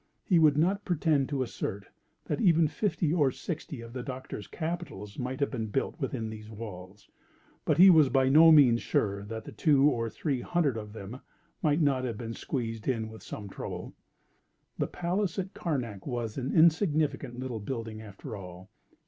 [0.23, 1.85] He would not pretend to assert
[2.25, 6.49] that even fifty or sixty of the Doctor's Capitols might have been built within these
[6.49, 7.07] walls,
[7.65, 11.21] but he was by no means sure that two or three hundred of them
[11.61, 13.93] might not have been squeezed in with some trouble.
[14.79, 18.71] That palace at Carnac was an insignificant little building after all.